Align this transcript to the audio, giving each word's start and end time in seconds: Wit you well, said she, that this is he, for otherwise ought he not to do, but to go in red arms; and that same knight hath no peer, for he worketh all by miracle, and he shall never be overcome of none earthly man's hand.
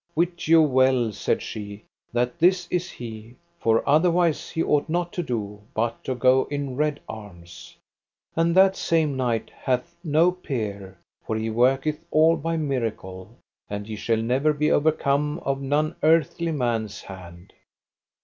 Wit 0.15 0.47
you 0.47 0.63
well, 0.63 1.11
said 1.11 1.43
she, 1.43 1.83
that 2.11 2.39
this 2.39 2.67
is 2.71 2.89
he, 2.89 3.35
for 3.59 3.87
otherwise 3.87 4.51
ought 4.57 4.87
he 4.87 4.91
not 4.91 5.13
to 5.13 5.21
do, 5.21 5.61
but 5.75 6.03
to 6.03 6.15
go 6.15 6.45
in 6.49 6.75
red 6.75 6.99
arms; 7.07 7.77
and 8.35 8.55
that 8.55 8.75
same 8.75 9.15
knight 9.15 9.51
hath 9.51 9.95
no 10.03 10.31
peer, 10.31 10.97
for 11.27 11.35
he 11.35 11.51
worketh 11.51 11.99
all 12.09 12.35
by 12.35 12.57
miracle, 12.57 13.37
and 13.69 13.85
he 13.85 13.95
shall 13.95 14.23
never 14.23 14.53
be 14.53 14.71
overcome 14.71 15.37
of 15.45 15.61
none 15.61 15.95
earthly 16.01 16.51
man's 16.51 17.03
hand. 17.03 17.53